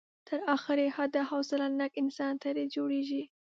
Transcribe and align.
تر 0.27 0.39
اخري 0.55 0.87
حده 0.95 1.21
حوصله 1.29 1.65
ناک 1.79 1.93
انسان 2.03 2.33
ترې 2.43 2.63
جوړېږي. 2.75 3.23